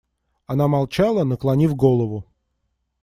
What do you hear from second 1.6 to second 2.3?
голову.